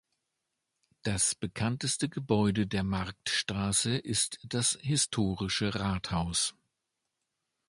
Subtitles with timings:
[1.03, 6.55] Das bekannteste Gebäude der Marktstraße ist das historische Rathaus.